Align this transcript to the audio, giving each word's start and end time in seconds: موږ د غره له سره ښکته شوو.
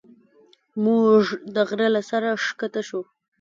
موږ 0.83 1.21
د 1.55 1.55
غره 1.69 1.87
له 1.95 2.01
سره 2.09 2.29
ښکته 2.45 2.81
شوو. 2.87 3.01